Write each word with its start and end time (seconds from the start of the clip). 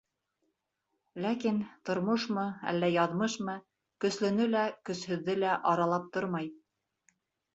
Ләкин 1.25 1.57
тормошмо, 1.89 2.45
әллә 2.71 2.89
яҙмышмы 2.93 3.55
көслөнө 4.05 4.49
лә, 4.55 4.63
көсһөҙҙө 4.89 5.35
лә 5.43 5.51
аралап 5.73 6.09
тормай. 6.17 6.49